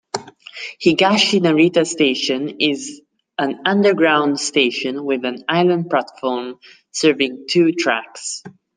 [0.83, 3.03] Higashi-Narita Station is
[3.37, 6.55] an underground station with an island platform
[6.89, 8.41] serving two tracks.